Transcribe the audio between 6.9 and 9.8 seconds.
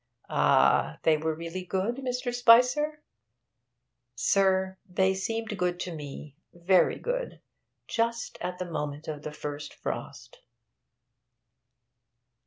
good. Just at the moment of the first